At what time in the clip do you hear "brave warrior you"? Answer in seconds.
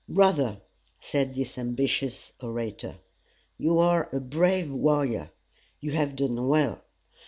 4.19-5.91